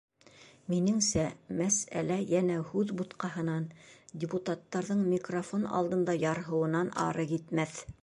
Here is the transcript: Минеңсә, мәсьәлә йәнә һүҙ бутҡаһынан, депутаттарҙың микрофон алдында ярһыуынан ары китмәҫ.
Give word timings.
Минеңсә, 0.73 1.25
мәсьәлә 1.59 2.17
йәнә 2.23 2.57
һүҙ 2.71 2.95
бутҡаһынан, 3.03 3.69
депутаттарҙың 4.25 5.07
микрофон 5.15 5.71
алдында 5.83 6.21
ярһыуынан 6.27 6.95
ары 7.09 7.33
китмәҫ. 7.35 7.83